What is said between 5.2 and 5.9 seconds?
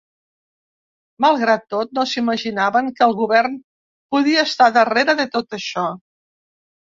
de tot això.